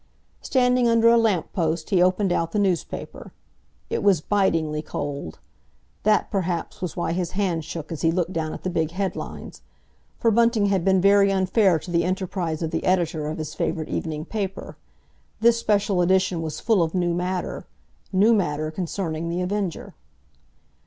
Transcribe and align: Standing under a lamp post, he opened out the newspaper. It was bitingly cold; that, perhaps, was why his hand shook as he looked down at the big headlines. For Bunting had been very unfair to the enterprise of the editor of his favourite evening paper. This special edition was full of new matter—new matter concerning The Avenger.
Standing 0.41 0.87
under 0.87 1.09
a 1.09 1.15
lamp 1.19 1.53
post, 1.53 1.91
he 1.91 2.01
opened 2.01 2.31
out 2.33 2.53
the 2.53 2.57
newspaper. 2.57 3.33
It 3.87 4.01
was 4.01 4.19
bitingly 4.19 4.81
cold; 4.81 5.37
that, 6.01 6.31
perhaps, 6.31 6.81
was 6.81 6.97
why 6.97 7.11
his 7.11 7.33
hand 7.33 7.63
shook 7.63 7.91
as 7.91 8.01
he 8.01 8.09
looked 8.09 8.33
down 8.33 8.51
at 8.51 8.63
the 8.63 8.71
big 8.71 8.89
headlines. 8.89 9.61
For 10.17 10.31
Bunting 10.31 10.65
had 10.65 10.83
been 10.83 11.01
very 11.01 11.31
unfair 11.31 11.77
to 11.77 11.91
the 11.91 12.03
enterprise 12.03 12.63
of 12.63 12.71
the 12.71 12.83
editor 12.83 13.27
of 13.27 13.37
his 13.37 13.53
favourite 13.53 13.89
evening 13.89 14.25
paper. 14.25 14.75
This 15.39 15.59
special 15.59 16.01
edition 16.01 16.41
was 16.41 16.59
full 16.59 16.81
of 16.81 16.95
new 16.95 17.13
matter—new 17.13 18.33
matter 18.33 18.71
concerning 18.71 19.29
The 19.29 19.41
Avenger. 19.43 19.93